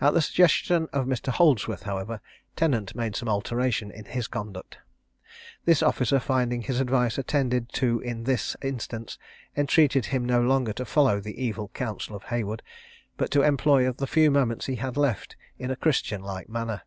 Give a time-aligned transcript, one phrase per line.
[0.00, 1.32] At the suggestion of Mr.
[1.32, 2.20] Holdsworth, however,
[2.54, 4.78] Tennant made some alteration in his conduct.
[5.64, 9.18] This officer, finding his advice attended to in this instance,
[9.56, 12.62] entreated him no longer to follow the evil counsel of Haywood,
[13.16, 16.82] but to employ the few moments he had left in a Christian like manner.